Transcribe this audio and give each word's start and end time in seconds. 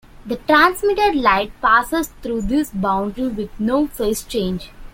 The 0.25 0.37
transmitted 0.37 1.13
light 1.13 1.51
passes 1.61 2.07
through 2.23 2.41
this 2.47 2.71
boundary 2.71 3.27
with 3.27 3.51
no 3.59 3.85
phase 3.85 4.23
change. 4.23 4.71